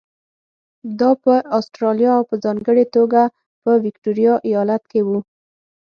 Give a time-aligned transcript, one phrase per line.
[0.99, 3.21] دا په اسټرالیا او په ځانګړې توګه
[3.63, 5.19] په ویکټوریا ایالت کې وو.